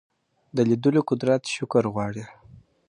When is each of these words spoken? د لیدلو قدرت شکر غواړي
د 0.55 0.57
لیدلو 0.69 1.01
قدرت 1.09 1.41
شکر 1.55 1.83
غواړي 1.93 2.25